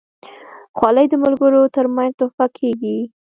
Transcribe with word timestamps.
خولۍ 0.77 1.05
د 1.09 1.13
ملګرو 1.23 1.61
ترمنځ 1.75 2.11
تحفه 2.19 2.45
کېږي. 2.57 2.97